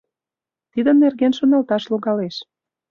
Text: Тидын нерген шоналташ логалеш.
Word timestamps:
Тидын 0.71 0.97
нерген 1.03 1.31
шоналташ 1.37 1.83
логалеш. 1.91 2.35